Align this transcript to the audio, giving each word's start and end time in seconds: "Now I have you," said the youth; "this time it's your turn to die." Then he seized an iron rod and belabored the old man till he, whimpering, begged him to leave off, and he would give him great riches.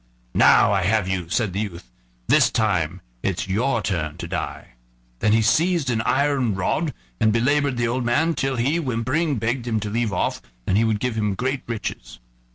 "Now 0.33 0.71
I 0.73 0.81
have 0.81 1.07
you," 1.07 1.29
said 1.29 1.53
the 1.53 1.59
youth; 1.59 1.91
"this 2.27 2.49
time 2.49 3.01
it's 3.21 3.47
your 3.47 3.83
turn 3.83 4.17
to 4.17 4.27
die." 4.27 4.69
Then 5.19 5.31
he 5.31 5.43
seized 5.43 5.91
an 5.91 6.01
iron 6.01 6.55
rod 6.55 6.91
and 7.19 7.31
belabored 7.31 7.77
the 7.77 7.87
old 7.87 8.03
man 8.03 8.33
till 8.33 8.55
he, 8.55 8.77
whimpering, 8.79 9.35
begged 9.35 9.67
him 9.67 9.79
to 9.81 9.91
leave 9.91 10.11
off, 10.11 10.41
and 10.65 10.75
he 10.75 10.83
would 10.83 10.99
give 10.99 11.13
him 11.13 11.35
great 11.35 11.61
riches. 11.67 12.17